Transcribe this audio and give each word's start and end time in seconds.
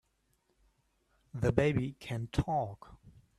The 1.31 1.51
baby 1.51 1.95
can 1.99 2.25
TALK! 2.31 2.95